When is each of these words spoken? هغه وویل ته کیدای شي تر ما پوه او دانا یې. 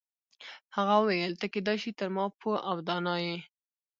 هغه 0.75 0.93
وویل 1.01 1.33
ته 1.39 1.45
کیدای 1.53 1.77
شي 1.83 1.91
تر 1.99 2.07
ما 2.15 2.25
پوه 2.39 2.57
او 2.69 2.77
دانا 2.87 3.15
یې. 3.25 3.37